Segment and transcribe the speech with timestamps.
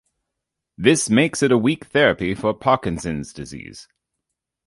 [0.79, 3.87] This makes it a weak therapy for Parkinson's disease.